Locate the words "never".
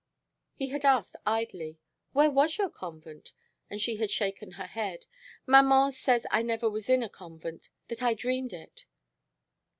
6.41-6.67